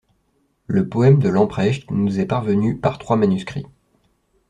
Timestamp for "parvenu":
2.25-2.75